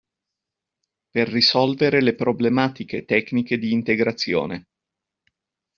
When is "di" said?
3.59-3.71